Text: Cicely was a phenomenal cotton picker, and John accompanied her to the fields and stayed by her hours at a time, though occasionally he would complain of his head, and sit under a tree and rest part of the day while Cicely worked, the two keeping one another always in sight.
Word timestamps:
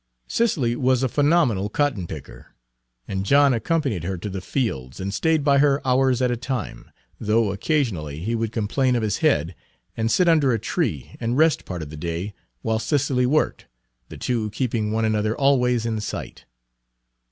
Cicely 0.27 0.75
was 0.75 1.03
a 1.03 1.07
phenomenal 1.07 1.69
cotton 1.69 2.07
picker, 2.07 2.55
and 3.07 3.23
John 3.23 3.53
accompanied 3.53 4.03
her 4.03 4.17
to 4.17 4.29
the 4.31 4.41
fields 4.41 4.99
and 4.99 5.13
stayed 5.13 5.43
by 5.43 5.59
her 5.59 5.79
hours 5.87 6.23
at 6.23 6.31
a 6.31 6.35
time, 6.35 6.89
though 7.19 7.51
occasionally 7.51 8.17
he 8.19 8.33
would 8.33 8.51
complain 8.51 8.95
of 8.95 9.03
his 9.03 9.19
head, 9.19 9.53
and 9.95 10.09
sit 10.09 10.27
under 10.27 10.53
a 10.53 10.57
tree 10.59 11.11
and 11.19 11.37
rest 11.37 11.65
part 11.65 11.83
of 11.83 11.91
the 11.91 11.97
day 11.97 12.33
while 12.63 12.79
Cicely 12.79 13.27
worked, 13.27 13.67
the 14.09 14.17
two 14.17 14.49
keeping 14.49 14.91
one 14.91 15.05
another 15.05 15.37
always 15.37 15.85
in 15.85 15.99
sight. 16.01 16.45